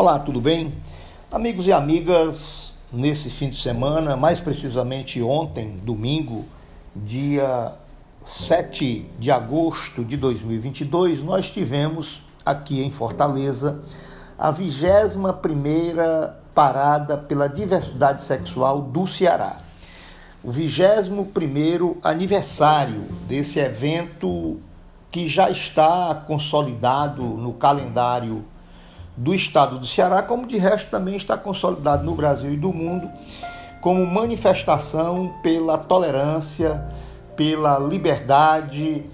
[0.00, 0.72] Olá, tudo bem?
[1.28, 6.46] Amigos e amigas, nesse fim de semana, mais precisamente ontem, domingo,
[6.94, 7.72] dia
[8.22, 13.80] 7 de agosto de 2022, nós tivemos aqui em Fortaleza
[14.38, 19.58] a 21 primeira parada pela diversidade sexual do Ceará.
[20.44, 24.60] O 21 primeiro aniversário desse evento
[25.10, 28.44] que já está consolidado no calendário
[29.18, 33.10] do estado do Ceará, como de resto também está consolidado no Brasil e do mundo,
[33.80, 36.88] como manifestação pela tolerância,
[37.36, 39.04] pela liberdade,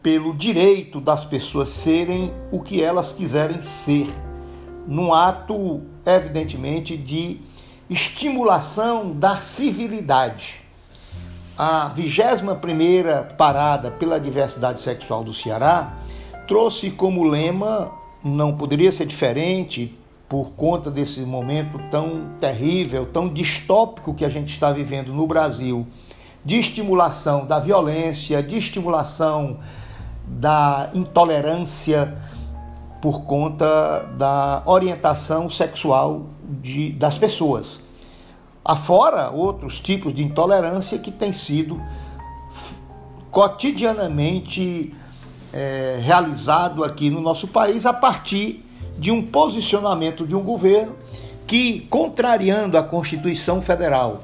[0.00, 4.08] pelo direito das pessoas serem o que elas quiserem ser,
[4.86, 7.40] num ato, evidentemente, de
[7.90, 10.60] estimulação da civilidade.
[11.56, 15.94] A 21ª parada pela diversidade sexual do Ceará
[16.46, 17.92] trouxe como lema
[18.28, 19.96] não poderia ser diferente
[20.28, 25.86] por conta desse momento tão terrível, tão distópico que a gente está vivendo no Brasil,
[26.44, 29.58] de estimulação da violência, de estimulação
[30.26, 32.16] da intolerância
[33.00, 36.26] por conta da orientação sexual
[36.60, 37.80] de, das pessoas.
[38.64, 41.80] Afora outros tipos de intolerância que têm sido
[43.30, 44.94] cotidianamente
[45.52, 48.64] é, realizado aqui no nosso país a partir
[48.98, 50.96] de um posicionamento de um governo
[51.46, 54.22] que, contrariando a Constituição Federal,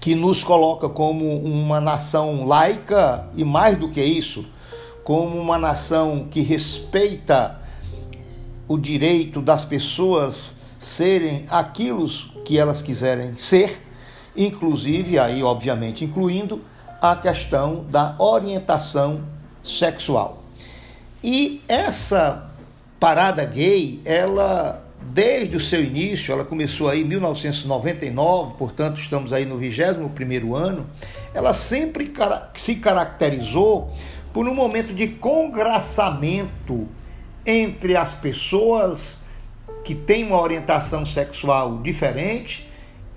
[0.00, 4.44] que nos coloca como uma nação laica e mais do que isso,
[5.04, 7.60] como uma nação que respeita
[8.66, 12.08] o direito das pessoas serem aquilo
[12.44, 13.86] que elas quiserem ser,
[14.36, 16.60] inclusive aí obviamente incluindo
[17.00, 19.31] a questão da orientação
[19.62, 20.42] sexual.
[21.22, 22.50] E essa
[22.98, 29.44] parada gay, ela desde o seu início, ela começou aí em 1999, portanto estamos aí
[29.44, 30.86] no 21º ano,
[31.34, 32.12] ela sempre
[32.54, 33.92] se caracterizou
[34.32, 36.88] por um momento de congraçamento
[37.44, 39.18] entre as pessoas
[39.84, 42.68] que têm uma orientação sexual diferente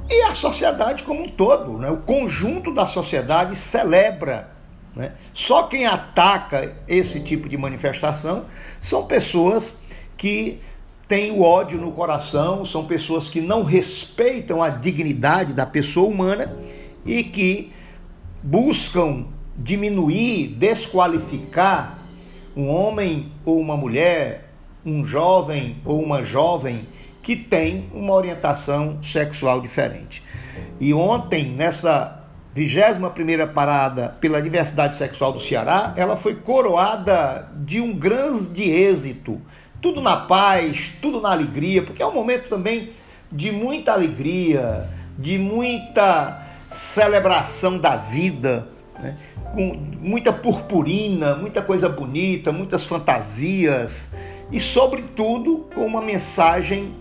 [0.10, 1.78] e a sociedade como um todo.
[1.78, 1.90] Né?
[1.90, 4.55] O conjunto da sociedade celebra
[4.96, 5.12] né?
[5.34, 8.46] Só quem ataca esse tipo de manifestação
[8.80, 9.80] são pessoas
[10.16, 10.62] que
[11.08, 16.52] têm o ódio no coração, são pessoas que não respeitam a dignidade da pessoa humana
[17.06, 17.72] e que
[18.42, 19.26] buscam
[19.58, 22.00] diminuir, desqualificar
[22.56, 24.50] um homem ou uma mulher,
[24.86, 26.88] um jovem ou uma jovem
[27.22, 30.24] que tem uma orientação sexual diferente.
[30.80, 32.25] E ontem, nessa
[32.56, 39.42] 21ª parada pela diversidade sexual do Ceará, ela foi coroada de um grande êxito.
[39.82, 42.92] Tudo na paz, tudo na alegria, porque é um momento também
[43.30, 44.90] de muita alegria,
[45.20, 48.68] de muita celebração da vida,
[49.00, 49.18] né?
[49.52, 54.12] com muita purpurina, muita coisa bonita, muitas fantasias
[54.50, 56.96] e, sobretudo, com uma mensagem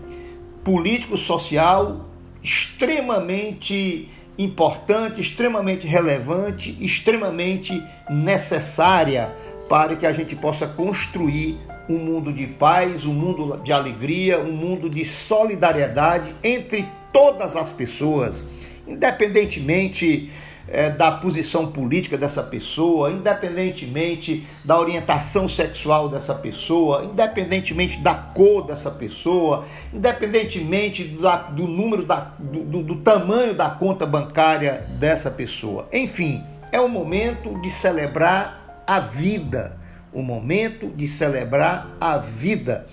[0.65, 2.05] político-social
[2.43, 9.33] extremamente importante, extremamente relevante, extremamente necessária
[9.69, 11.57] para que a gente possa construir
[11.89, 17.71] um mundo de paz, um mundo de alegria, um mundo de solidariedade entre todas as
[17.73, 18.47] pessoas,
[18.87, 20.29] independentemente
[20.67, 28.65] é, da posição política dessa pessoa, independentemente da orientação sexual dessa pessoa, independentemente da cor
[28.65, 35.87] dessa pessoa, independentemente da, do número, da, do, do tamanho da conta bancária dessa pessoa.
[35.93, 39.77] Enfim, é o momento de celebrar a vida.
[40.11, 42.87] O momento de celebrar a vida.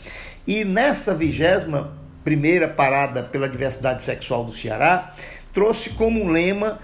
[0.46, 1.92] E nessa vigésima
[2.24, 5.14] primeira parada pela diversidade sexual do Ceará,
[5.52, 6.78] trouxe como lema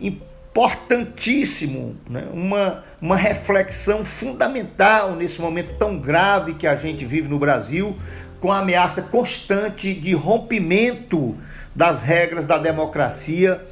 [0.00, 2.24] importantíssimo, né?
[2.32, 7.96] uma, uma reflexão fundamental nesse momento tão grave que a gente vive no Brasil,
[8.40, 11.36] com a ameaça constante de rompimento
[11.74, 13.64] das regras da democracia,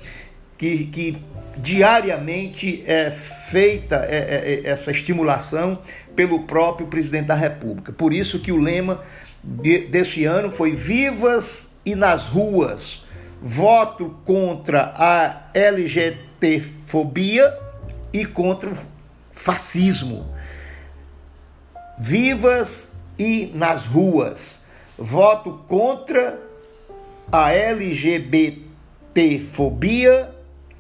[0.59, 1.19] que, que
[1.57, 5.79] diariamente é feita é, é, é essa estimulação
[6.15, 7.93] pelo próprio presidente da República.
[7.93, 9.03] Por isso que o lema
[9.43, 13.06] de, desse ano foi Vivas e nas ruas,
[13.47, 17.57] voto contra a LGBT fobia
[18.13, 18.77] e contra o
[19.31, 20.27] fascismo.
[21.97, 24.65] Vivas e nas ruas.
[24.99, 26.41] Voto contra
[27.31, 28.65] a LGBTfobia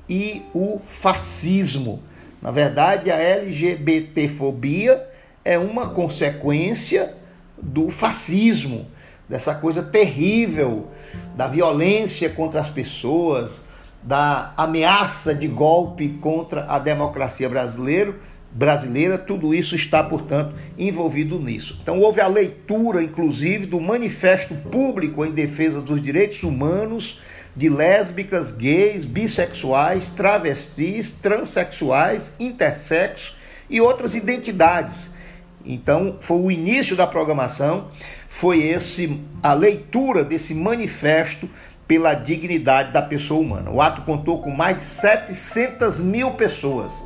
[0.08, 2.02] e o fascismo.
[2.42, 5.08] Na verdade, a LGBTfobia
[5.44, 7.14] é uma consequência
[7.56, 8.90] do fascismo,
[9.28, 10.88] dessa coisa terrível
[11.34, 13.62] da violência contra as pessoas,
[14.02, 18.14] da ameaça de golpe contra a democracia brasileira,
[18.52, 21.78] brasileira, tudo isso está, portanto, envolvido nisso.
[21.82, 27.20] Então, houve a leitura, inclusive, do Manifesto Público em Defesa dos Direitos Humanos
[27.55, 33.37] de lésbicas, gays, bissexuais, travestis, transexuais, intersexos
[33.69, 35.11] e outras identidades.
[35.66, 37.88] Então, foi o início da programação,
[38.28, 41.48] foi esse a leitura desse manifesto
[41.88, 43.70] pela dignidade da pessoa humana.
[43.70, 47.04] O ato contou com mais de 700 mil pessoas,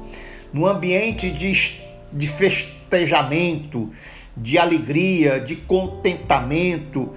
[0.53, 1.81] num ambiente de,
[2.13, 3.91] de festejamento,
[4.37, 7.11] de alegria, de contentamento,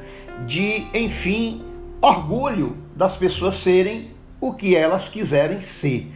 [0.45, 1.63] de, enfim,
[2.01, 4.11] orgulho das pessoas serem
[4.41, 6.07] o que elas quiserem ser.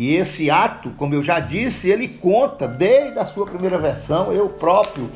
[0.00, 4.48] E esse ato, como eu já disse, ele conta desde a sua primeira versão, eu
[4.48, 5.10] próprio,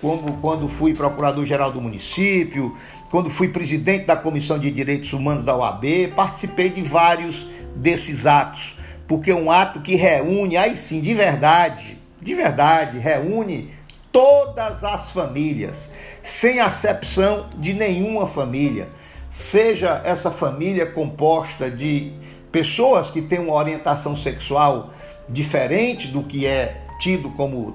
[0.00, 2.74] quando, quando fui procurador-geral do município,
[3.10, 5.84] quando fui presidente da Comissão de Direitos Humanos da OAB,
[6.16, 7.46] participei de vários
[7.76, 13.68] desses atos, porque é um ato que reúne, aí sim, de verdade, de verdade, reúne
[14.10, 15.90] todas as famílias,
[16.22, 18.88] sem acepção de nenhuma família,
[19.28, 22.14] seja essa família composta de
[22.52, 24.90] pessoas que têm uma orientação sexual
[25.28, 27.74] diferente do que é tido como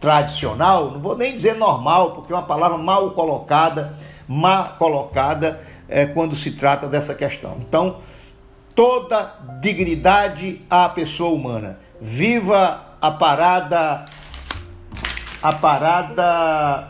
[0.00, 3.96] tradicional, não vou nem dizer normal, porque é uma palavra mal colocada
[4.32, 7.56] má colocada é, quando se trata dessa questão.
[7.60, 7.98] Então,
[8.74, 11.78] toda dignidade à pessoa humana.
[12.00, 14.04] Viva a parada.
[15.42, 16.88] A parada.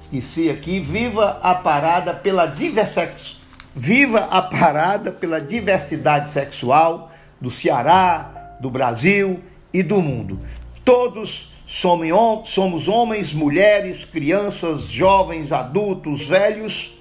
[0.00, 0.78] Esqueci aqui.
[0.78, 3.36] Viva a parada pela diversidade.
[3.80, 9.40] Viva a parada pela diversidade sexual do Ceará, do Brasil
[9.72, 10.40] e do mundo.
[10.84, 16.98] Todos Somos homens, mulheres, crianças, jovens, adultos, velhos,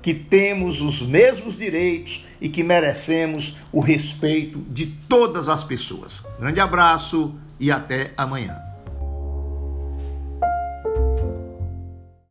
[0.00, 6.22] que temos os mesmos direitos e que merecemos o respeito de todas as pessoas.
[6.40, 8.73] Grande abraço e até amanhã.